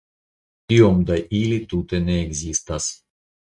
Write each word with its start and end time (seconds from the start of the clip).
Tiom 0.73 1.03
da 1.09 1.19
ili 1.41 1.61
tute 1.75 2.01
ne 2.09 2.19
ekzistas. 2.25 2.91